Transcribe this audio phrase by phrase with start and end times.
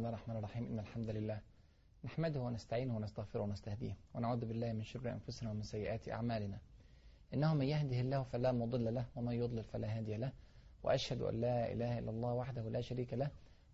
[0.00, 0.66] الله الرحمن الرحيم.
[0.66, 1.40] إن الحمد لله
[2.04, 6.58] نحمده ونستعينه ونستغفره ونستهديه ونعوذ بالله من شر أنفسنا ومن سيئات أعمالنا.
[7.34, 10.32] إنه من يهده الله فلا مضل له ومن يضلل فلا هادي له.
[10.82, 13.30] وأشهد أن لا إله إلا الله وحده لا شريك له.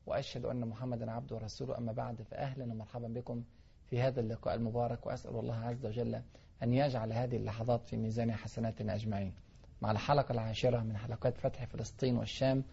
[0.06, 1.78] وأشهد أن محمدا عبده ورسوله.
[1.78, 3.45] أما بعد فأهلا ومرحبا بكم
[3.85, 5.06] في هذا اللقاء المبارك.
[5.06, 6.22] وأسأل الله عز وجل
[6.63, 9.35] أن يجعل هذه اللحظات في ميزان حسناتنا أجمعين.
[9.83, 12.65] مع الحلقة العاشرة من حلقات فتح فلسطين والشام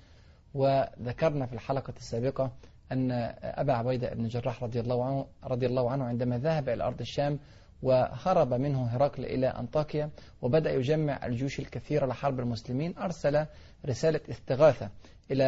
[0.53, 2.51] وذكرنا في الحلقة السابقة
[2.91, 3.11] أن
[3.41, 7.39] أبا عبيدة بن جراح رضي الله عنه, رضي الله عنه عندما ذهب إلى أرض الشام
[7.83, 10.09] وهرب منه هرقل إلى أنطاكيا
[10.41, 13.45] وبدأ يجمع الجيوش الكثيرة لحرب المسلمين أرسل
[13.85, 14.89] رسالة استغاثة
[15.31, 15.43] إلى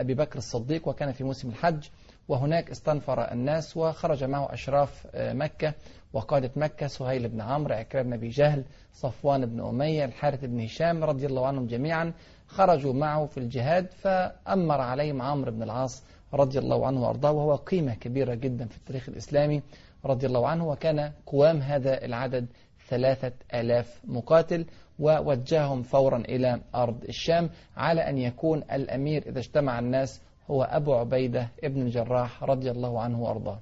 [0.00, 1.88] أبي بكر الصديق وكان في موسم الحج
[2.28, 5.74] وهناك استنفر الناس وخرج معه أشراف مكة
[6.12, 11.04] وقادة مكة سهيل بن عمرو عكرمة بن أبي جهل صفوان بن أمية الحارث بن هشام
[11.04, 12.12] رضي الله عنهم جميعا
[12.46, 16.02] خرجوا معه في الجهاد فأمر عليهم عمرو بن العاص
[16.34, 19.62] رضي الله عنه وأرضاه وهو قيمة كبيرة جدا في التاريخ الإسلامي
[20.04, 22.46] رضي الله عنه وكان قوام هذا العدد
[22.88, 24.66] ثلاثة آلاف مقاتل
[24.98, 31.48] ووجههم فورا إلى أرض الشام على أن يكون الأمير إذا اجتمع الناس هو أبو عبيدة
[31.64, 33.58] ابن الجراح رضي الله عنه وأرضاه.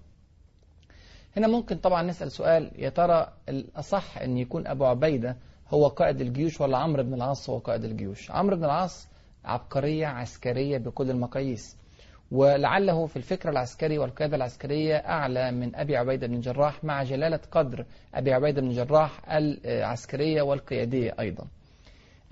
[1.37, 5.37] هنا ممكن طبعا نسأل سؤال يا ترى الأصح أن يكون أبو عبيدة
[5.71, 9.09] هو قائد الجيوش ولا عمرو بن العاص هو قائد الجيوش؟ عمرو بن العاص
[9.45, 11.77] عبقرية عسكرية بكل المقاييس.
[12.31, 17.85] ولعله في الفكر العسكري والقيادة العسكرية أعلى من أبي عبيدة بن جراح مع جلالة قدر
[18.15, 21.47] أبي عبيدة بن جراح العسكرية والقيادية أيضا.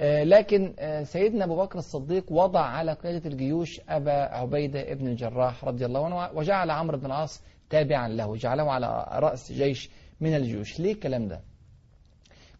[0.00, 0.74] لكن
[1.05, 6.39] سيدنا أبو بكر الصديق وضع على قيادة الجيوش أبا عبيدة بن الجراح رضي الله عنه
[6.39, 10.80] وجعل عمرو بن العاص تابعا له جعله على رأس جيش من الجيوش.
[10.80, 11.41] ليه الكلام ده؟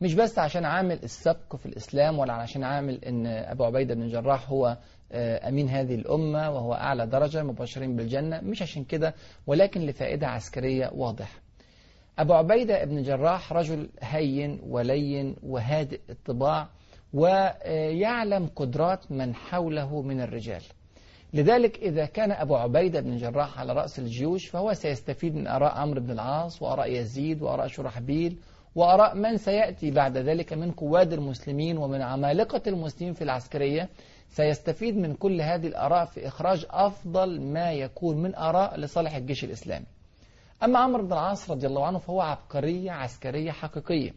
[0.01, 4.51] مش بس عشان عامل السبق في الإسلام ولا عشان عامل أن أبو عبيدة بن الجراح
[4.51, 4.77] هو
[5.13, 8.41] أمين هذه الأمة وهو أعلى درجة مبشرين بالجنة.
[8.41, 9.15] مش عشان كده
[9.47, 11.39] ولكن لفائدة عسكرية واضحة.
[12.19, 16.69] أبو عبيدة بن جراح رجل هين ولين وهادئ الطباع
[17.15, 20.63] ويعلم قدرات من حوله من الرجال.
[21.35, 26.01] لذلك إذا كان أبو عبيدة بن جراح على رأس الجيوش فهو سيستفيد من آراء عمرو
[26.01, 28.37] بن العاص وآراء يزيد وآراء شرحبيل
[28.75, 33.89] وآراء من سيأتي بعد ذلك من قواد المسلمين ومن عمالقة المسلمين في العسكرية.
[34.29, 39.87] سيستفيد من كل هذه الآراء في إخراج أفضل ما يكون من آراء لصالح الجيش الإسلامي.
[40.63, 44.11] أما عمرو بن العاص رضي الله عنه فهو عبقرية عسكرية حقيقية.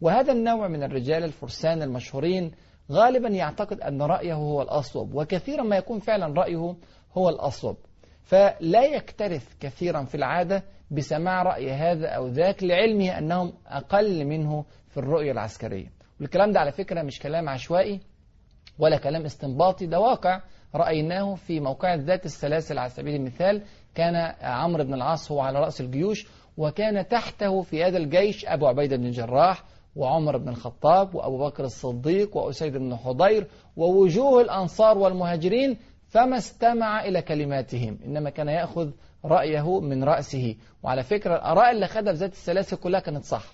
[0.00, 2.50] وهذا النوع من الرجال الفرسان المشهورين
[2.92, 6.74] غالبا يعتقد أن رأيه هو الأصوب وكثيرا ما يكون فعلا رأيه
[7.16, 7.76] هو الأصوب.
[8.22, 14.96] فلا يكترث كثيرا في العادة بسماع رأي هذا أو ذاك لعلمه أنهم أقل منه في
[14.96, 15.92] الرؤية العسكرية.
[16.20, 18.00] والكلام ده على فكرة مش كلام عشوائي
[18.78, 20.40] ولا كلام استنباطي ده واقع
[20.74, 22.78] رأيناه في موقع ذات السلاسل.
[22.78, 23.62] على سبيل المثال
[23.94, 26.26] كان عمرو بن العاص هو على رأس الجيوش
[26.56, 29.64] وكان تحته في هذا الجيش أبو عبيدة بن الجراح
[29.96, 33.46] وعمر بن الخطاب وأبو بكر الصديق وأسيد بن حضير
[33.76, 35.76] ووجوه الأنصار والمهاجرين
[36.08, 38.90] فما استمع إلى كلماتهم إنما كان يأخذ
[39.24, 40.56] رأيه من رأسه.
[40.82, 43.44] وعلى فكرة الآراء اللي خدها في ذات السلاسل كلها كانت صح.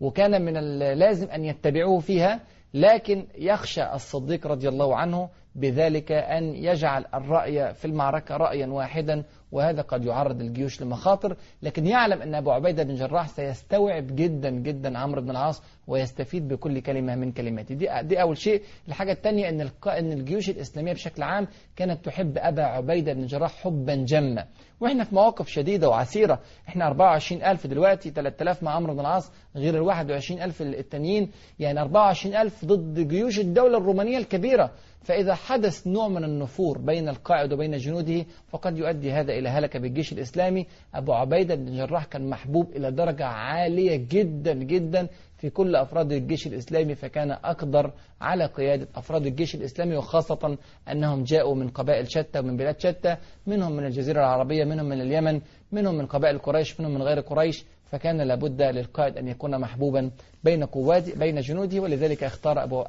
[0.00, 2.40] وكان من اللازم أن يتبعوه فيها
[2.74, 9.82] لكن يخشى الصديق رضي الله عنه بذلك أن يجعل الرأي في المعركة رأيا واحدا وهذا
[9.82, 11.36] قد يعرض الجيوش لمخاطر.
[11.62, 16.80] لكن يعلم أن أبو عبيدة بن جراح سيستوعب جدا جدا عمرو بن العاص ويستفيد بكل
[16.80, 17.74] كلمة من كلماته.
[17.74, 18.62] دي, دي أول شيء.
[18.88, 23.94] الحاجة الثانية أن, أن الجيوش الإسلامية بشكل عام كانت تحب أبا عبيدة بن جراح حبا
[23.94, 24.44] جما.
[24.80, 26.40] وإحنا في مواقف شديدة وعسيرة.
[26.68, 31.30] إحنا 24 ألف دلوقتي 3000 مع عمرو بن العاص غير ال 21 ألف التانيين.
[31.58, 34.70] يعني 24 ألف ضد جيوش الدولة الرومانية الكبيرة.
[35.02, 40.12] فإذا حدث نوع من النفور بين القائد وبين جنوده فقد يؤدي هذا إلى هلكة بالجيش
[40.12, 40.66] الإسلامي.
[40.94, 45.08] أبو عبيدة بن جراح كان محبوب إلى درجة عالية جدا جدا
[45.38, 50.58] في كل أفراد الجيش الإسلامي فكان أقدر على قيادة أفراد الجيش الإسلامي وخاصة
[50.92, 53.16] أنهم جاءوا من قبائل شتى ومن بلاد شتى
[53.46, 55.40] منهم من الجزيرة العربية منهم من اليمن
[55.72, 57.64] منهم من قبائل قريش منهم من غير قريش.
[57.90, 60.10] فكان لابد للقائد أن يكون محبوبا
[60.44, 62.84] بين قوات بين جنوده ولذلك اختار أبو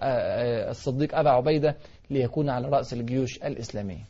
[0.69, 1.75] الصديق أبا عبيدة
[2.09, 4.03] ليكون على رأس الجيوش الإسلامية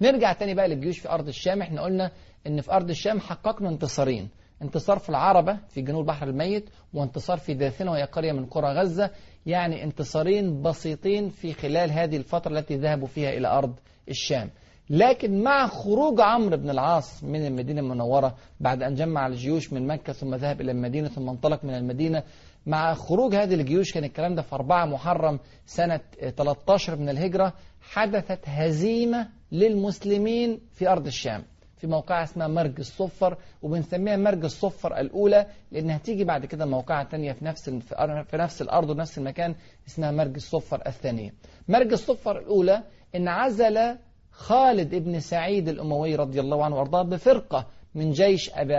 [0.00, 1.62] نرجع تاني بقى للجيوش في أرض الشام.
[1.62, 2.10] إحنا قلنا
[2.46, 4.28] إن في أرض الشام حققنا انتصارين.
[4.62, 9.10] انتصار في العربة في جنوب البحر الميت وانتصار في داثنة وهي قرية من قرى غزة.
[9.46, 13.74] يعني انتصارين بسيطين في خلال هذه الفترة التي ذهبوا فيها إلى أرض
[14.08, 14.50] الشام.
[14.90, 20.12] لكن مع خروج عمرو بن العاص من المدينة المنورة بعد أن جمع الجيوش من مكة
[20.12, 22.22] ثم ذهب إلى المدينة ثم انطلق من المدينة
[22.66, 26.00] مع خروج هذه الجيوش كان الكلام ده في 4 محرم سنة
[26.36, 31.42] 13 من الهجرة حدثت هزيمة للمسلمين في أرض الشام
[31.76, 37.32] في موقعة اسمها مرج الصفر وبنسميها مرج الصفر الأولى لأنها تيجي بعد كده موقعة تانية
[37.32, 39.54] في نفس في نفس الأرض ونفس المكان
[39.88, 41.34] اسمها مرج الصفر الثانية.
[41.68, 42.82] مرج الصفر الأولى
[43.16, 43.96] إن عزل
[44.40, 48.76] خالد ابن سعيد الأموي رضي الله عنه وأرضاه بفرقة من جيش أبي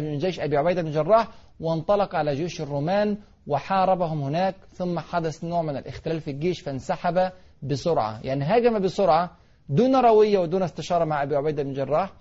[0.00, 1.28] من جيش أبي عبيدة بن جراح
[1.60, 7.30] وانطلق على جيوش الرومان وحاربهم هناك ثم حدث نوع من الاختلال في الجيش فانسحب
[7.62, 8.20] بسرعة.
[8.24, 9.30] يعني هاجم بسرعة
[9.68, 12.12] دون روية ودون استشارة مع أبي عبيدة بن جراح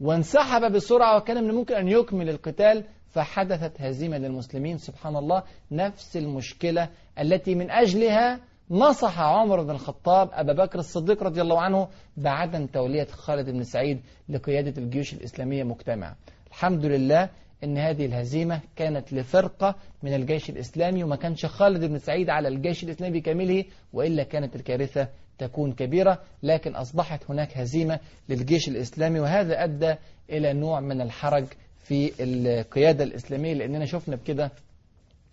[0.00, 4.78] وانسحب بسرعة وكان من الممكن أن يكمل القتال فحدثت هزيمة للمسلمين.
[4.78, 6.88] سبحان الله نفس المشكلة
[7.18, 8.40] التي من أجلها
[8.70, 14.00] نصح عمر بن الخطاب أبا بكر الصديق رضي الله عنه بعدم تولية خالد بن سعيد
[14.28, 16.16] لقيادة الجيوش الإسلامية مجتمعة
[16.48, 17.30] الحمد لله
[17.64, 22.84] إن هذه الهزيمة كانت لفرقة من الجيش الإسلامي وما كانش خالد بن سعيد على الجيش
[22.84, 25.08] الإسلامي بكامله وإلا كانت الكارثة
[25.38, 29.94] تكون كبيرة لكن أصبحت هناك هزيمة للجيش الإسلامي وهذا أدى
[30.30, 31.46] إلى نوع من الحرج
[31.78, 34.50] في القيادة الإسلامية لأننا شفنا بكده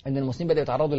[0.07, 0.95] أن المسلمين بدأوا يتعرضوا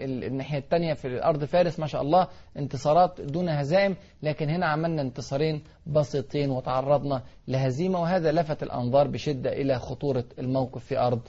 [0.00, 5.62] الناحية الثانية في أرض فارس ما شاء الله انتصارات دون هزائم لكن هنا عملنا انتصارين
[5.86, 11.20] بسيطين وتعرضنا لهزيمة وهذا لفت الأنظار بشدة إلى خطورة الموقف في أرض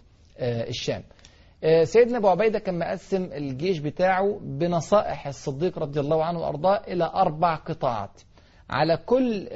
[0.42, 1.04] الشام.
[1.83, 7.56] سيدنا أبو عبيدة كان مقسم الجيش بتاعه بنصائح الصديق رضي الله عنه وأرضاه إلى أربع
[7.56, 8.22] قطاعات.
[8.71, 9.47] على كل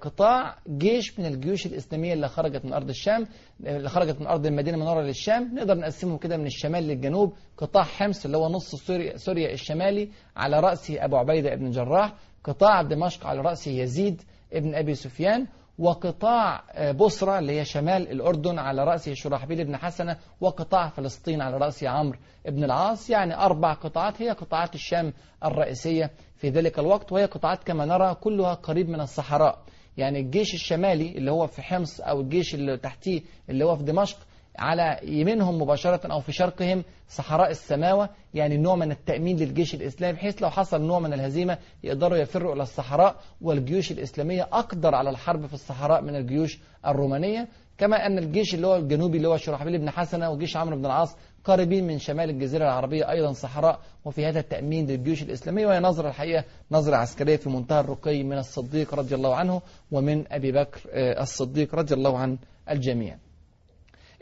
[0.00, 3.26] قطاع جيش من الجيوش الإسلامية اللي خرجت من أرض الشام
[3.66, 5.54] اللي خرجت من أرض المدينة المنورة للشام.
[5.54, 7.32] نقدر نقسمهم كده من الشمال للجنوب.
[7.56, 12.14] قطاع حمص اللي هو نص سوريا, سوريا الشمالي على رأسه أبو عبيدة بن جراح.
[12.44, 14.22] قطاع دمشق على رأسه يزيد
[14.52, 15.46] ابن أبي سفيان.
[15.78, 21.88] وقطاع بصرة اللي هي شمال الأردن على رأسه شرحبيل بن حسنة وقطاع فلسطين على رأسه
[21.88, 23.10] عمرو بن العاص.
[23.10, 25.12] يعني أربع قطاعات هي قطاعات الشام
[25.44, 29.58] الرئيسية في ذلك الوقت وهي قطاعات كما نرى كلها قريب من الصحراء.
[29.96, 34.18] يعني الجيش الشمالي اللي هو في حمص أو الجيش اللي تحتيه اللي هو في دمشق
[34.58, 40.42] على يمينهم مباشرة أو في شرقهم صحراء السماوة يعني نوع من التأمين للجيش الإسلامي بحيث
[40.42, 45.54] لو حصل نوع من الهزيمة يقدروا يفروا إلى الصحراء والجيوش الإسلامية أقدر على الحرب في
[45.54, 47.48] الصحراء من الجيوش الرومانية.
[47.78, 51.16] كما أن الجيش اللي هو الجنوبي اللي هو شرحبيل بن حسنة وجيش عمرو بن العاص
[51.44, 55.66] قريبين من شمال الجزيرة العربية أيضا صحراء وفي هذا التأمين للجيوش الإسلامية.
[55.66, 60.52] وهي نظرة الحقيقة نظرة عسكرية في منتهى الرقي من الصديق رضي الله عنه ومن أبي
[60.52, 62.38] بكر الصديق رضي الله عن
[62.70, 63.18] الجميع.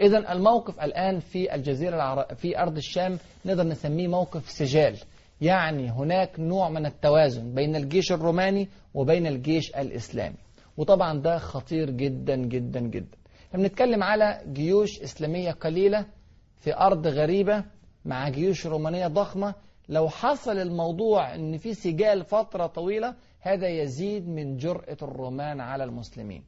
[0.00, 4.96] إذا الموقف الآن في الجزيرة العربية في أرض الشام نقدر نسميه موقف سجال.
[5.40, 10.36] يعني هناك نوع من التوازن بين الجيش الروماني وبين الجيش الإسلامي.
[10.76, 13.18] وطبعا ده خطير جدا جدا جدا.
[13.54, 16.06] بنتكلم على جيوش إسلامية قليلة
[16.56, 17.64] في أرض غريبة
[18.04, 19.54] مع جيوش رومانية ضخمة
[19.88, 26.42] لو حصل الموضوع أن في سجال فترة طويلة هذا يزيد من جرأة الرومان على المسلمين.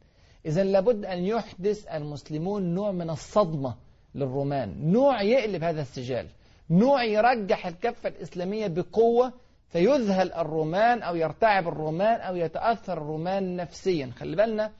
[0.46, 3.76] إذا لابد أن يحدث المسلمون نوع من الصدمة
[4.14, 4.92] للرومان.
[4.92, 6.28] نوع يقلب هذا السجال.
[6.70, 9.32] نوع يرجح الكفة الإسلامية بقوة
[9.68, 14.10] فيذهل الرومان أو يرتعب الرومان أو يتأثر الرومان نفسيا.
[14.16, 14.72] خلي بالنا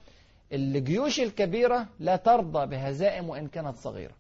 [0.53, 4.15] الجيوش الكبيرة لا ترضى بهزائم وإن كانت صغيرة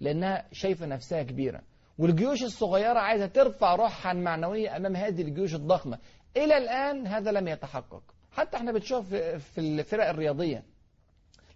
[0.00, 1.60] لأنها شايفة نفسها كبيرة.
[1.98, 5.98] والجيوش الصغيرة عايزة ترفع روحها المعنوية أمام هذه الجيوش الضخمة.
[6.36, 8.02] إلى الآن هذا لم يتحقق.
[8.32, 10.62] حتى إحنا بنشوف في الفرق الرياضية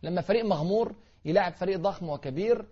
[0.05, 2.65] لما فريق مغمور يلاعب فريق ضخم وكبير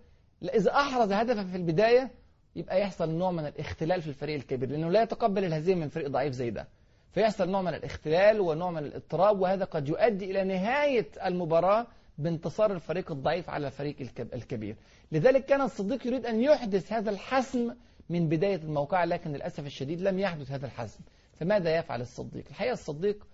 [0.43, 2.11] إذا أحرز هدفا في البداية
[2.55, 6.33] يبقى يحصل نوع من الاختلال في الفريق الكبير لأنه لا يتقبل الهزيمة من فريق ضعيف
[6.33, 6.67] زي ده.
[7.11, 11.87] فيحصل نوع من الاختلال ونوع من الاضطراب وهذا قد يؤدي إلى نهاية المباراة
[12.17, 13.95] بانتصار الفريق الضعيف على الفريق
[14.33, 14.75] الكبير.
[15.11, 17.73] لذلك كان الصديق يريد أن يحدث هذا الحسم
[18.09, 20.99] من بداية الموقع لكن للأسف الشديد لم يحدث هذا الحسم
[21.39, 23.27] فماذا يفعل الصديق؟ الحقيقة الصديق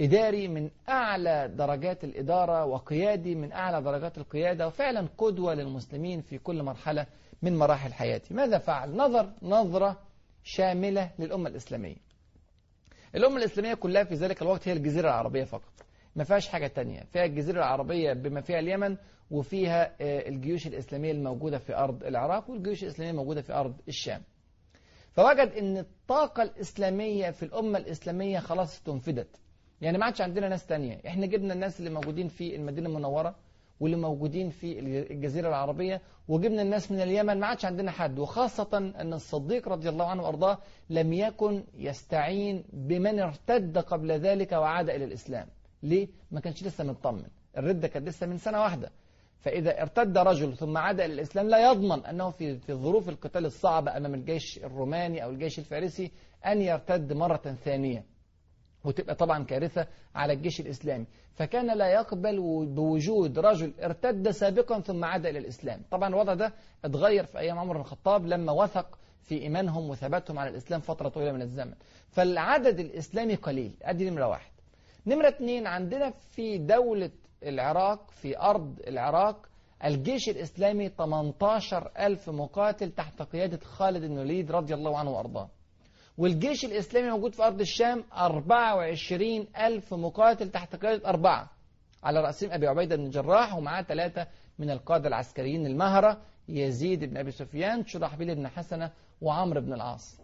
[0.00, 6.62] إداري من أعلى درجات الإدارة وقيادي من أعلى درجات القيادة وفعلا قدوة للمسلمين في كل
[6.62, 7.06] مرحلة
[7.42, 8.34] من مراحل حياتي.
[8.34, 10.00] ماذا فعل؟ نظر نظرة
[10.44, 11.96] شاملة للأمة الإسلامية.
[13.14, 15.72] الأمة الإسلامية كلها في ذلك الوقت هي الجزيرة العربية فقط.
[16.16, 17.00] ما فيهاش حاجة تانية.
[17.12, 18.96] فيها الجزيرة العربية بما فيها اليمن
[19.30, 24.22] وفيها الجيوش الإسلامية الموجودة في أرض العراق والجيوش الإسلامية الموجودة في أرض الشام.
[25.12, 29.28] فوجد أن الطاقة الإسلامية في الأمة الإسلامية خلاص استنفدت
[29.80, 31.00] يعني ما عادش عندنا ناس تانية.
[31.06, 33.34] إحنا جبنا الناس اللي موجودين في المدينة المنورة
[33.80, 34.78] واللي موجودين في
[35.10, 37.40] الجزيرة العربية وجبنا الناس من اليمن.
[37.40, 38.18] ما عادش عندنا حد.
[38.18, 40.58] وخاصة أن الصديق رضي الله عنه وأرضاه
[40.90, 45.48] لم يكن يستعين بمن ارتد قبل ذلك وعاد إلى الإسلام.
[45.82, 47.24] ليه؟ ما كانش لسه مطمن.
[47.58, 48.90] الردة كانت لسه من سنة واحدة.
[49.40, 53.96] فإذا ارتد رجل ثم عاد إلى الإسلام لا يضمن أنه في في ظروف القتال الصعبة
[53.96, 56.10] أمام الجيش الروماني أو الجيش الفارسي
[56.46, 58.04] أن يرتد مرة ثانية.
[58.84, 61.06] وتبقى طبعا كارثة على الجيش الإسلامي.
[61.34, 65.82] فكان لا يقبل بوجود رجل ارتد سابقا ثم عاد إلى الإسلام.
[65.90, 66.52] طبعا الوضع ده
[66.84, 71.32] اتغير في أيام عمر بن الخطاب لما وثق في إيمانهم وثباتهم على الإسلام فترة طويلة
[71.32, 71.74] من الزمن.
[72.10, 73.72] فالعدد الإسلامي قليل.
[73.82, 74.50] أدي نمرة واحد.
[75.06, 77.10] نمرة اثنين عندنا في دولة
[77.42, 79.48] العراق في أرض العراق
[79.84, 85.48] الجيش الإسلامي 18 ألف مقاتل تحت قيادة خالد بن الوليد رضي الله عنه وأرضاه.
[86.18, 91.50] والجيش الإسلامي موجود في أرض الشام 24 ألف مقاتل تحت قيادة أربعة.
[92.02, 94.26] على رأسهم أبي عبيدة بن الجراح ومعاه ثلاثة
[94.58, 100.20] من القادة العسكريين المهرة يزيد بن أبي سفيان شرحبيل بن حسنة وعمرو بن العاص.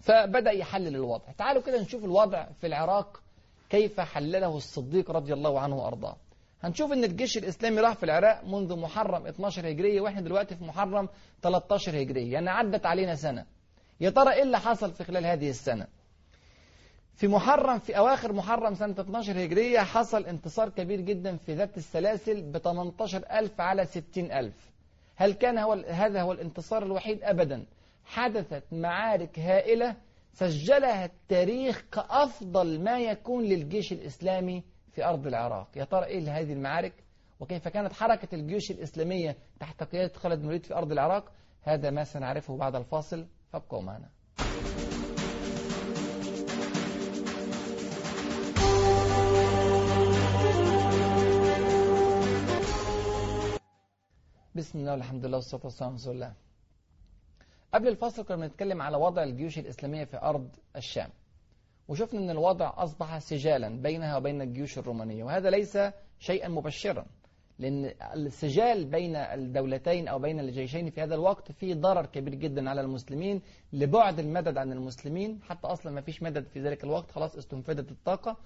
[0.00, 1.32] فبدأ يحلل الوضع.
[1.38, 3.22] تعالوا كده نشوف الوضع في العراق
[3.70, 6.16] كيف حلله الصديق رضي الله عنه وأرضاه.
[6.62, 11.08] هنشوف إن الجيش الإسلامي راح في العراق منذ محرم 12 هجرية وإحنا دلوقتي في محرم
[11.42, 12.32] 13 هجرية.
[12.32, 13.46] يعني عدت علينا سنة.
[14.04, 15.86] يا ترى إيه اللي حصل في خلال هذه السنة؟
[17.14, 22.42] في محرم في أواخر محرم سنة 12 هجرية حصل انتصار كبير جدا في ذات السلاسل
[22.42, 24.52] ب 18000 على 60000
[25.16, 27.66] هل كان هو هذا هو الانتصار الوحيد؟ ابدا.
[28.04, 29.96] حدثت معارك هائلة
[30.32, 35.68] سجلها التاريخ كأفضل ما يكون للجيش الإسلامي في أرض العراق.
[35.76, 36.92] يا ترى إيه هذه المعارك؟
[37.40, 41.32] وكيف كانت حركة الجيوش الإسلامية تحت قيادة خالد الوليد في أرض العراق؟
[41.62, 43.26] هذا ما سنعرفه بعد الفاصل.
[43.54, 44.08] فابقوا معنا.
[54.54, 56.32] بسم الله والحمد لله والصلاة والسلام على رسول الله.
[57.74, 61.10] قبل الفاصل كنا بنتكلم على وضع الجيوش الإسلامية في أرض الشام.
[61.88, 65.78] وشفنا أن الوضع أصبح سجالا بينها وبين الجيوش الرومانية وهذا ليس
[66.18, 67.06] شيئا مبشرا.
[67.58, 72.80] لأن السجال بين الدولتين أو بين الجيشين في هذا الوقت فيه ضرر كبير جدا على
[72.80, 73.42] المسلمين
[73.72, 75.40] لبعد المدد عن المسلمين.
[75.42, 78.36] حتى أصلا ما فيش مدد في ذلك الوقت خلاص استنفدت الطاقة.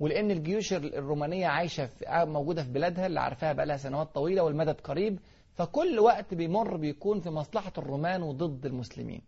[0.00, 4.80] ولأن الجيوش الرومانية عايشة في موجودة في بلادها اللي عارفاها بقى لها سنوات طويلة والمدد
[4.80, 5.18] قريب.
[5.54, 9.22] فكل وقت بيمر بيكون في مصلحة الرومان وضد المسلمين.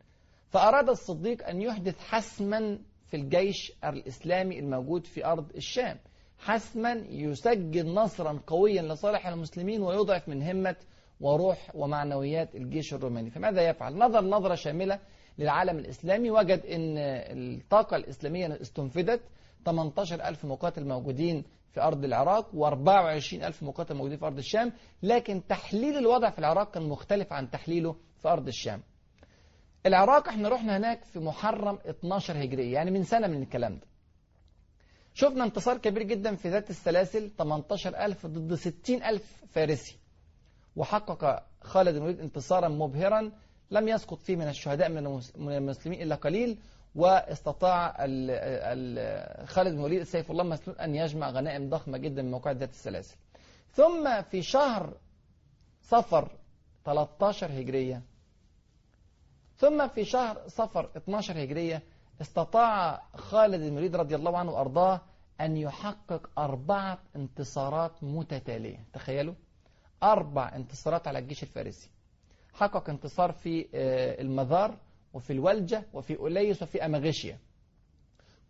[0.48, 5.98] فأراد الصديق أن يحدث حسما في الجيش الإسلامي الموجود في أرض الشام.
[6.44, 10.76] حسما يسجل نصرا قويا لصالح المسلمين ويضعف من همة
[11.20, 13.30] وروح ومعنويات الجيش الروماني.
[13.30, 14.98] فماذا يفعل؟ نظر نظرة شاملة
[15.38, 16.30] للعالم الإسلامي.
[16.30, 19.20] وجد أن الطاقة الإسلامية استنفدت
[19.64, 24.72] 18 ألف مقاتل موجودين في أرض العراق و24 ألف مقاتل موجودين في أرض الشام.
[25.02, 28.82] لكن تحليل الوضع في العراق كان مختلف عن تحليله في أرض الشام.
[29.86, 33.91] العراق إحنا رحنا هناك في محرم 12 هجرية يعني من سنة من الكلام ده.
[35.14, 39.98] شفنا انتصار كبير جدا في ذات السلاسل 18000 ضد 60000 فارسي.
[40.76, 43.32] وحقق خالد بن الوليد انتصارا مبهرا
[43.70, 44.88] لم يسقط فيه من الشهداء
[45.36, 46.58] من المسلمين إلا قليل
[46.94, 47.96] واستطاع
[49.44, 53.16] خالد بن الوليد سيف الله مسلول أن يجمع غنائم ضخمة جدا من موقع ذات السلاسل.
[53.72, 54.96] ثم في شهر
[55.82, 56.28] صفر
[56.84, 58.02] 13 هجرية
[59.56, 61.82] ثم في شهر صفر 12 هجرية
[62.20, 65.00] استطاع خالد بن الوليد رضي الله عنه وأرضاه
[65.40, 68.84] أن يحقق أربعة انتصارات متتالية.
[68.92, 69.34] تخيلوا.
[70.02, 71.90] أربع انتصارات على الجيش الفارسي.
[72.52, 73.66] حقق انتصار في
[74.20, 74.76] المذار
[75.14, 77.38] وفي الولجة وفي أوليس وفي أماغيشيا.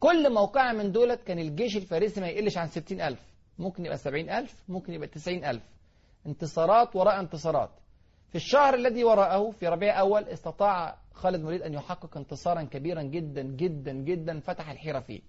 [0.00, 3.20] كل موقع من دولت كان الجيش الفارسي ما يقلش عن 60 ألف.
[3.58, 5.62] ممكن يبقى 70 ألف ممكن يبقى 90 ألف.
[6.26, 7.70] انتصارات وراء انتصارات.
[8.28, 13.42] في الشهر الذي وراءه في ربيع أول استطاع خالد الوليد أن يحقق انتصارا كبيرا جدا
[13.42, 15.20] جدا جدا فتح الحيرة فيه.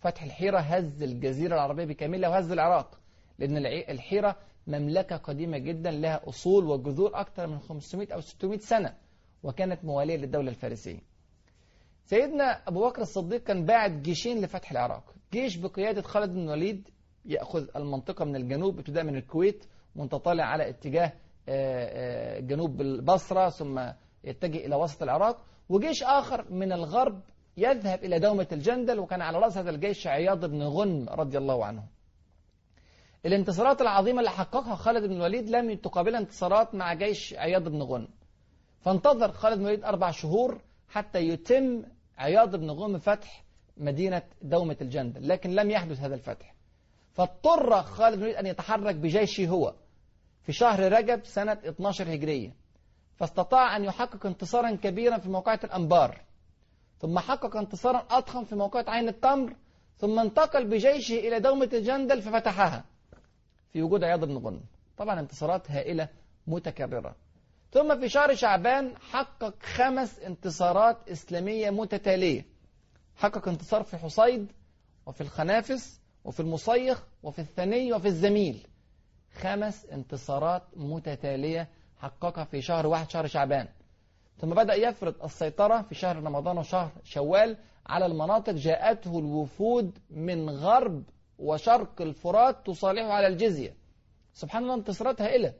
[0.00, 3.00] فتح الحيرة هز الجزيرة العربية بكاملها وهز العراق
[3.38, 8.94] لأن الحيرة مملكة قديمة جدا لها أصول وجذور أكثر من 500 أو 600 سنة
[9.42, 10.98] وكانت موالية للدولة الفارسية.
[12.04, 15.14] سيدنا أبو بكر الصديق كان باعت جيشين لفتح العراق.
[15.32, 16.88] جيش بقيادة خالد بن الوليد
[17.24, 19.64] يأخذ المنطقة من الجنوب ابتداء من الكويت
[19.96, 21.12] وانت طالع على اتجاه
[22.40, 23.80] جنوب البصرة ثم
[24.26, 25.38] يتجه إلى وسط العراق.
[25.68, 27.20] وجيش آخر من الغرب
[27.56, 31.82] يذهب إلى دومة الجندل وكان على رأس هذا الجيش عياض بن غنم رضي الله عنه.
[33.26, 38.08] الانتصارات العظيمة اللي حققها خالد بن الوليد لم تقابلها انتصارات مع جيش عياض بن غنم.
[38.80, 41.82] فانتظر خالد بن الوليد أربع شهور حتى يتم
[42.18, 43.44] عياض بن غنم فتح
[43.76, 46.54] مدينة دومة الجندل لكن لم يحدث هذا الفتح.
[47.12, 49.74] فاضطر خالد بن الوليد أن يتحرك بجيشه هو
[50.42, 52.65] في شهر رجب سنة 12 هجرية.
[53.16, 56.20] فاستطاع أن يحقق انتصارا كبيرا في موقعة الأنبار
[56.98, 59.56] ثم حقق انتصارا أضخم في موقعة عين التمر
[59.98, 62.84] ثم انتقل بجيشه إلى دومة الجندل ففتحها
[63.72, 64.60] في وجود عياض بن غنم.
[64.96, 66.08] طبعا انتصارات هائلة
[66.46, 67.16] متكررة.
[67.72, 72.44] ثم في شهر شعبان حقق خمس انتصارات إسلامية متتالية.
[73.16, 74.52] حقق انتصار في حصيد
[75.06, 78.66] وفي الخنافس وفي المصيخ وفي الثني وفي الزميل.
[79.40, 83.68] خمس انتصارات متتالية حققها في شهر واحد شهر شعبان.
[84.38, 91.02] ثم بدأ يفرض السيطرة في شهر رمضان وشهر شوال على المناطق جاءته الوفود من غرب
[91.38, 93.74] وشرق الفرات تصالحه على الجزية.
[94.34, 95.54] سبحان الله انتصارات هائلة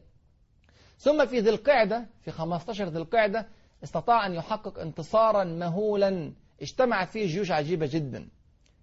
[0.99, 3.49] ثم في ذي القعدة في 15 ذي القعدة
[3.85, 6.33] استطاع أن يحقق انتصارا مهولا.
[6.63, 8.29] اجتمع فيه جيوش عجيبة جدا.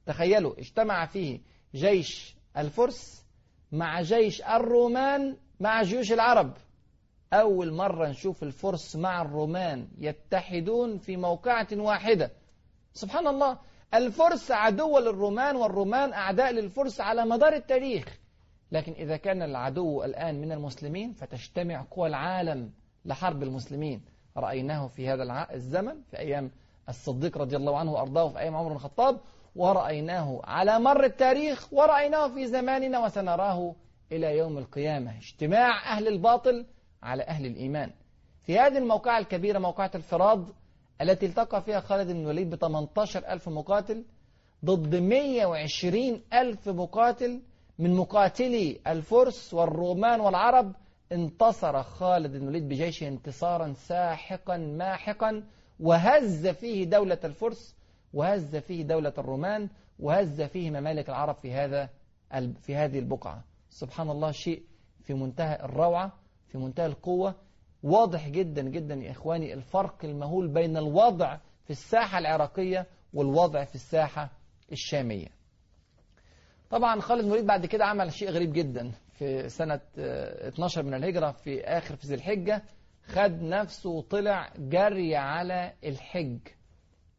[0.05, 1.39] تخيلوا اجتمع فيه
[1.75, 3.25] جيش الفرس
[3.72, 6.53] مع جيش الرومان مع جيوش العرب.
[7.34, 12.32] أول مرة نشوف الفرس مع الرومان يتحدون في موقعة واحدة.
[12.94, 13.58] سبحان الله
[13.94, 18.20] الفرس عدو للرومان والرومان أعداء للفرس على مدار التاريخ.
[18.72, 22.72] لكن إذا كان العدو الآن من المسلمين فتجتمع قوى العالم
[23.06, 24.02] لحرب المسلمين.
[24.38, 26.52] رأيناه في هذا الزمن في أيام
[26.90, 29.20] الصديق رضي الله عنه وأرضاه في أيام عمر بن الخطاب
[29.56, 33.75] ورأيناه على مر التاريخ ورأيناه في زماننا وسنراه
[34.12, 35.18] إلى يوم القيامة.
[35.18, 36.66] اجتماع أهل الباطل
[37.03, 37.91] على أهل الإيمان.
[38.43, 40.45] في هذه الموقعة الكبيرة موقعة الفراد
[41.01, 44.05] التي التقى فيها خالد بن الوليد ب 18 ألف مقاتل
[44.65, 47.41] ضد 120 ألف مقاتل
[47.79, 50.75] من مقاتلي الفرس والرومان والعرب
[51.12, 55.43] انتصر خالد بن الوليد بجيشه انتصارا ساحقا ماحقا
[55.79, 57.75] وهز فيه دولة الفرس
[58.13, 59.69] وهز فيه دولة الرومان
[60.00, 61.89] وهز فيه ممالك العرب في هذا
[62.62, 63.43] في هذه البقعة.
[63.69, 64.63] سبحان الله شيء
[65.03, 66.23] في منتهى الروعة.
[66.53, 67.36] في منتهى القوة.
[67.83, 74.31] واضح جدا جدا يا إخواني الفرق المهول بين الوضع في الساحة العراقية والوضع في الساحة
[74.72, 75.27] الشامية.
[76.69, 81.63] طبعا خالد مريد بعد كده عمل شيء غريب جدا في سنة 12 من الهجرة في
[81.63, 82.63] آخر في ذي الحجة.
[83.05, 86.39] خد نفسه وطلع جري على الحج.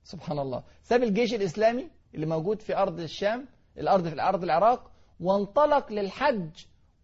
[0.05, 0.63] سبحان الله.
[0.83, 3.47] ساب الجيش الإسلامي اللي موجود في أرض الشام
[3.79, 6.51] الأرض في الأرض العراق وانطلق للحج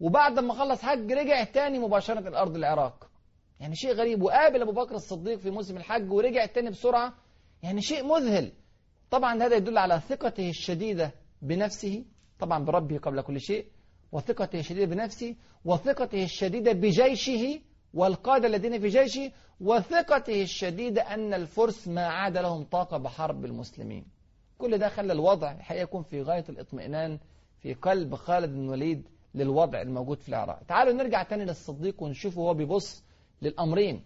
[0.00, 3.11] وبعد ما خلص حج رجع تاني مباشرة الأرض العراق.
[3.61, 4.23] يعني شيء غريب.
[4.23, 7.14] وقابل أبو بكر الصديق في موسم الحج ورجع تاني بسرعة.
[7.62, 8.53] يعني شيء مذهل.
[9.11, 12.05] طبعا هذا يدل على ثقته الشديدة بنفسه.
[12.38, 13.66] طبعا بربه قبل كل شيء.
[14.12, 15.37] وثقته الشديدة بنفسه.
[15.64, 17.61] وثقته الشديدة بجيشه.
[17.94, 19.33] والقادة الذين في جيشه.
[19.61, 24.07] وثقته الشديدة أن الفرس ما عاد لهم طاقة بحرب المسلمين.
[24.59, 27.18] كل ده خلى الوضع الحقيقة يكون في غاية الاطمئنان
[27.59, 30.62] في قلب خالد بن الوليد للوضع الموجود في العراق.
[30.69, 33.05] تعالوا نرجع تاني للصديق ونشوفه هو بيبص
[33.43, 34.05] للأمرين.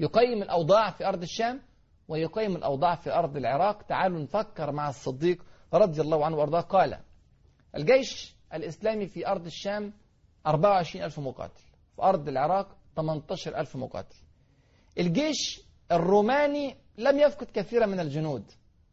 [0.00, 1.60] يقيم الأوضاع في أرض الشام
[2.08, 3.82] ويقيم الأوضاع في أرض العراق.
[3.82, 5.42] تعالوا نفكر مع الصديق
[5.74, 6.60] رضي الله عنه وأرضاه.
[6.60, 6.98] قال
[7.76, 9.92] الجيش الإسلامي في أرض الشام
[10.46, 11.62] 24 ألف مقاتل
[11.96, 14.16] في أرض العراق 18 ألف مقاتل.
[14.98, 15.60] الجيش
[15.92, 18.44] الروماني لم يفقد كثيرا من الجنود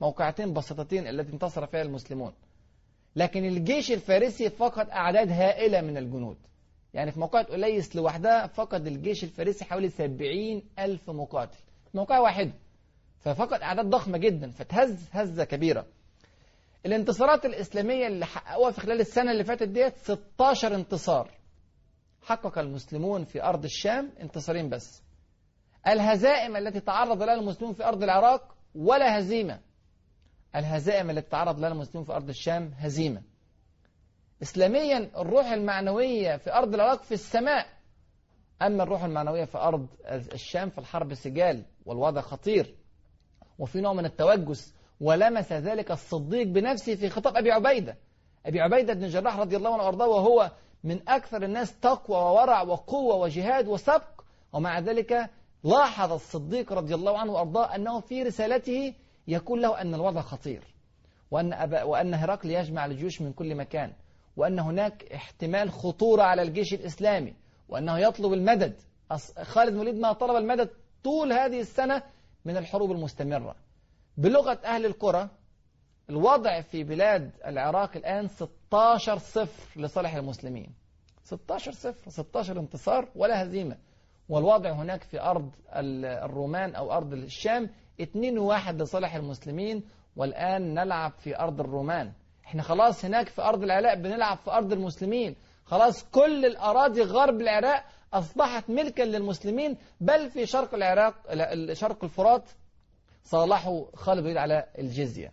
[0.01, 2.33] موقعتين بسيطتين التي انتصر فيها المسلمون.
[3.15, 6.37] لكن الجيش الفارسي فقد أعداد هائلة من الجنود.
[6.93, 11.57] يعني في موقعة أليس لوحدها فقد الجيش الفارسي حوالي 70 ألف مقاتل.
[11.93, 12.51] موقع واحد.
[13.19, 15.85] ففقد أعداد ضخمة جدا فتهز هزة كبيرة.
[16.85, 21.29] الانتصارات الإسلامية اللي حققوها في خلال السنة اللي فاتت ديت 16 انتصار.
[22.21, 25.03] حقق المسلمون في أرض الشام انتصارين بس.
[25.87, 29.59] الهزائم التي تعرض لها المسلمون في أرض العراق ولا هزيمة.
[30.55, 33.21] الهزائم التي تعرض لها المسلمون في أرض الشام هزيمة.
[34.41, 37.67] إسلاميا الروح المعنوية في أرض العراق في السماء.
[38.61, 42.75] أما الروح المعنوية في أرض الشام في الحرب سجال والوضع خطير.
[43.59, 47.97] وفي نوع من التوجس ولمس ذلك الصديق بنفسه في خطاب أبي عبيدة.
[48.45, 50.51] أبي عبيدة بن الجراح رضي الله عنه وأرضاه وهو
[50.83, 54.21] من أكثر الناس تقوى وورع وقوة وجهاد وسبق.
[54.53, 55.29] ومع ذلك
[55.63, 58.93] لاحظ الصديق رضي الله عنه وأرضاه أنه في رسالته
[59.27, 60.63] يقول له أن الوضع خطير
[61.31, 63.93] وأن, أبا وأن هرقل يجمع الجيوش من كل مكان
[64.37, 67.33] وأن هناك احتمال خطورة على الجيش الإسلامي
[67.69, 68.75] وأنه يطلب المدد.
[69.41, 70.69] خالد وليد ما طلب المدد
[71.03, 72.03] طول هذه السنة
[72.45, 73.55] من الحروب المستمرة.
[74.17, 75.29] بلغة أهل القرى
[76.09, 80.73] الوضع في بلاد العراق الآن 16 صفر لصالح المسلمين.
[81.23, 83.77] 16 صفر 16 انتصار ولا هزيمة.
[84.29, 87.69] والوضع هناك في أرض الرومان أو أرض الشام
[88.01, 89.83] 2 واحد لصالح المسلمين
[90.15, 92.11] والآن نلعب في أرض الرومان.
[92.45, 95.35] إحنا خلاص هناك في أرض العراق بنلعب في أرض المسلمين.
[95.65, 101.13] خلاص كل الأراضي غرب العراق أصبحت ملكا للمسلمين بل في شرق العراق
[101.73, 102.43] شرق الفرات
[103.23, 105.31] صالحوا خالد الوليد على الجزية.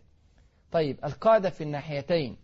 [0.72, 2.36] طيب القادة في الناحيتين.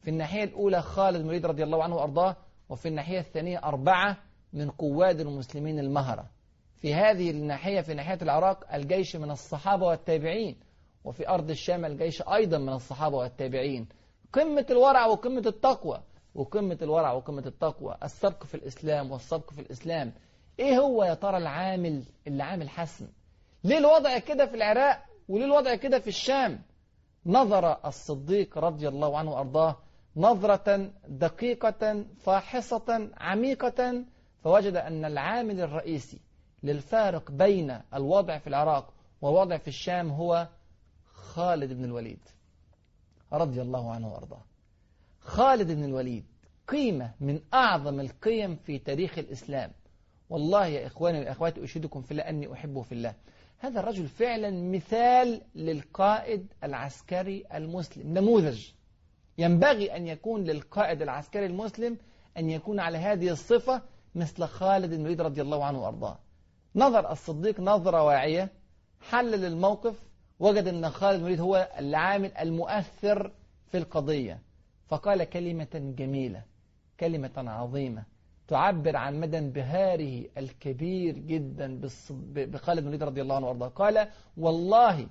[0.00, 2.36] في الناحية الأولى خالد بن الوليد رضي الله عنه وأرضاه
[2.68, 4.16] وفي الناحية الثانية أربعة
[4.52, 6.35] من قواد المسلمين المهرة.
[6.76, 10.56] في هذه الناحية في ناحية العراق الجيش من الصحابة والتابعين
[11.04, 13.88] وفي أرض الشام الجيش أيضا من الصحابة والتابعين.
[14.32, 16.02] قمة الورع وقمة التقوى
[16.34, 20.12] وقمة الورع وقمة التقوى السبق في الإسلام والسبق في الإسلام.
[20.58, 23.08] إيه هو يا ترى العامل اللي عامل حسن؟
[23.64, 26.62] ليه الوضع كده في العراق وليه الوضع كده في الشام؟
[27.26, 29.76] نظر الصديق رضي الله عنه وأرضاه
[30.16, 34.04] نظرة دقيقة فاحصة عميقة
[34.44, 36.20] فوجد أن العامل الرئيسي
[36.62, 40.48] للفارق بين الوضع في العراق والوضع في الشام هو
[41.12, 42.20] خالد بن الوليد
[43.32, 44.42] رضي الله عنه وأرضاه.
[45.20, 46.24] خالد بن الوليد
[46.68, 49.72] قيمة من أعظم القيم في تاريخ الإسلام.
[50.30, 53.14] والله يا إخواني وأخواتي أشهدكم في الله أني أحبه في الله.
[53.58, 58.70] هذا الرجل فعلا مثال للقائد العسكري المسلم نموذج.
[59.38, 61.96] ينبغي أن يكون للقائد العسكري المسلم
[62.36, 63.82] أن يكون على هذه الصفة
[64.14, 66.18] مثل خالد بن الوليد رضي الله عنه وأرضاه.
[66.76, 68.48] نظر الصديق نظرة واعية
[69.00, 69.94] حلل الموقف
[70.40, 73.32] وجد أن خالد الوليد هو العامل المؤثر
[73.66, 74.42] في القضية.
[74.88, 76.42] فقال كلمة جميلة
[77.00, 78.04] كلمة عظيمة
[78.48, 81.80] تعبر عن مدى انبهاره الكبير جدا
[82.20, 83.68] بخالد بن الوليد رضي الله عنه وأرضاه.
[83.68, 85.06] قال والله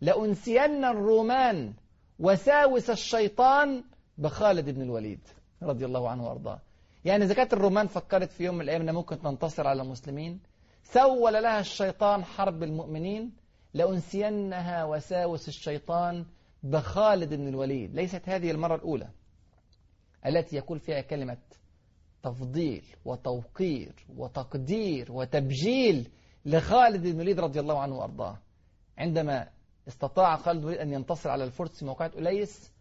[0.00, 1.72] لأنسين الرومان
[2.18, 3.84] وساوس الشيطان
[4.18, 5.20] بخالد بن الوليد
[5.62, 6.60] رضي الله عنه وأرضاه.
[7.04, 10.40] يعني إذا كانت الرومان فكرت في يوم من الأيام أنها ممكن تنتصر على المسلمين
[10.84, 13.32] سول لها الشيطان حرب المؤمنين
[13.74, 16.26] لأنسينها وساوس الشيطان
[16.62, 17.94] بخالد بن الوليد.
[17.94, 19.08] ليست هذه المرة الأولى
[20.26, 21.38] التي يقول فيها كلمة
[22.22, 26.10] تفضيل وتوقير وتقدير وتبجيل
[26.44, 28.38] لخالد بن الوليد رضي الله عنه وأرضاه.
[28.98, 29.48] عندما
[29.88, 32.72] استطاع خالد بن الوليد أن ينتصر على الفرس في موقعة أليس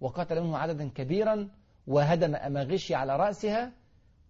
[0.00, 1.48] وقتل منه عددا كبيرا
[1.86, 3.72] وهدم أماغشي على رأسها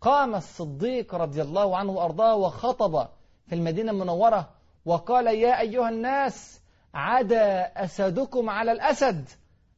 [0.00, 3.08] قام الصديق رضي الله عنه وأرضاه وخطب
[3.50, 4.48] في المدينة المنورة
[4.84, 6.60] وقال يا أيها الناس
[6.94, 9.28] عدا أسدكم على الأسد.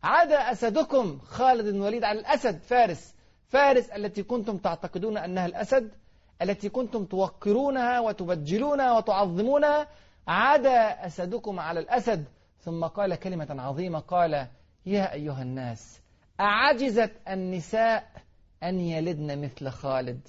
[0.03, 1.19] عدا أسدكم.
[1.19, 2.59] خالد بن الوليد على الأسد.
[2.59, 3.15] فارس.
[3.49, 5.91] فارس التي كنتم تعتقدون أنها الأسد
[6.43, 9.87] التي كنتم توقرونها وتبجلونها وتعظمونها.
[10.29, 12.25] عدا أسدكم على الأسد.
[12.61, 14.47] ثم قال كلمة عظيمة قال
[14.87, 16.01] يا أيها الناس
[16.41, 18.11] أعجزت النساء
[18.63, 20.29] أن يلدن مثل خالد.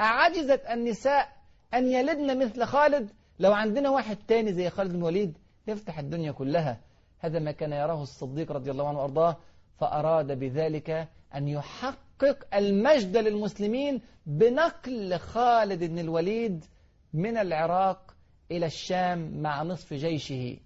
[0.00, 1.41] أعجزت النساء
[1.74, 3.10] أن يلدن مثل خالد.
[3.38, 6.80] لو عندنا واحد تاني زي خالد بن الوليد يفتح الدنيا كلها.
[7.18, 9.36] هذا ما كان يراه الصديق رضي الله عنه وأرضاه
[9.78, 16.64] فأراد بذلك أن يحقق المجد للمسلمين بنقل خالد بن الوليد
[17.12, 18.14] من العراق
[18.50, 20.56] إلى الشام مع نصف جيشه.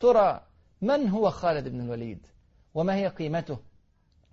[0.00, 0.40] ترى
[0.80, 2.26] من هو خالد بن الوليد؟
[2.74, 3.58] وما هي قيمته؟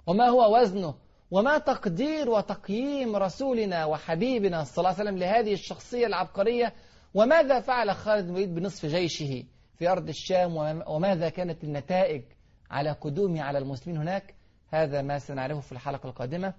[0.08, 0.96] وما هو وزنه؟
[1.32, 6.74] وما تقدير وتقييم رسولنا وحبيبنا صلى الله عليه وسلم لهذه الشخصية العبقرية؟
[7.14, 9.44] وماذا فعل خالد بن الوليد بنصف جيشه
[9.76, 12.24] في أرض الشام؟ وماذا كانت النتائج
[12.70, 14.36] على قدومه على المسلمين هناك؟
[14.70, 16.54] هذا ما سنعرفه في الحلقة القادمة.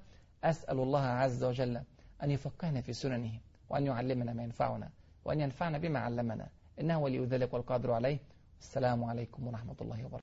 [0.44, 1.80] أسأل الله عز وجل
[2.22, 3.32] أن يفقهنا في سننه
[3.70, 4.90] وأن يعلمنا ما ينفعنا
[5.24, 6.48] وأن ينفعنا بما علمنا.
[6.80, 8.18] إنه ولي ذلك والقادر عليه.
[8.60, 10.18] السلام عليكم ورحمة الله وبركاته.